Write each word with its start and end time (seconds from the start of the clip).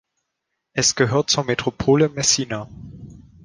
Es 0.73 0.95
gehört 0.95 1.29
zur 1.29 1.43
Metropole 1.43 2.09
Messina. 2.09 2.67